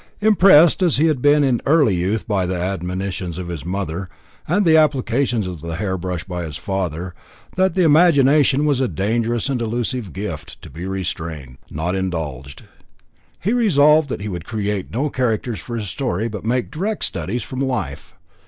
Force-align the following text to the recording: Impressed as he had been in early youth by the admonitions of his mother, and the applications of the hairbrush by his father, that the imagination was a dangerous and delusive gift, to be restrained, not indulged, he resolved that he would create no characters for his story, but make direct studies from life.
Impressed 0.19 0.81
as 0.81 0.97
he 0.97 1.05
had 1.05 1.21
been 1.21 1.43
in 1.43 1.61
early 1.63 1.93
youth 1.93 2.27
by 2.27 2.47
the 2.47 2.59
admonitions 2.59 3.37
of 3.37 3.49
his 3.49 3.63
mother, 3.63 4.09
and 4.47 4.65
the 4.65 4.75
applications 4.75 5.45
of 5.45 5.61
the 5.61 5.75
hairbrush 5.75 6.23
by 6.23 6.41
his 6.43 6.57
father, 6.57 7.13
that 7.55 7.75
the 7.75 7.83
imagination 7.83 8.65
was 8.65 8.81
a 8.81 8.87
dangerous 8.87 9.47
and 9.47 9.59
delusive 9.59 10.11
gift, 10.11 10.59
to 10.63 10.71
be 10.71 10.87
restrained, 10.87 11.59
not 11.69 11.93
indulged, 11.93 12.63
he 13.43 13.53
resolved 13.53 14.09
that 14.09 14.21
he 14.21 14.27
would 14.27 14.43
create 14.43 14.89
no 14.91 15.07
characters 15.07 15.59
for 15.59 15.75
his 15.75 15.89
story, 15.89 16.27
but 16.27 16.43
make 16.43 16.71
direct 16.71 17.03
studies 17.05 17.43
from 17.43 17.59
life. 17.59 18.15